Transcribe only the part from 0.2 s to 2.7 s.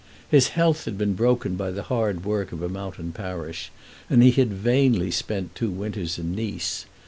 His health had been broken by the hard work of a